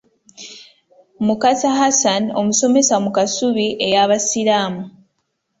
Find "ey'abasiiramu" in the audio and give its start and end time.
3.85-4.81